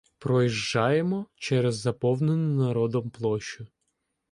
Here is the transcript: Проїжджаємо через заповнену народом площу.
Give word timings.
Проїжджаємо 0.19 1.25
через 1.35 1.75
заповнену 1.75 2.63
народом 2.65 3.09
площу. 3.09 3.67